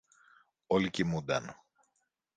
[0.67, 1.55] Όλοι κοιμούνταν.